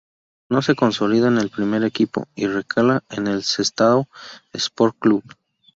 [0.49, 4.07] No se consolida en el primer equipo y recala en el Sestao
[4.51, 5.23] Sport Club.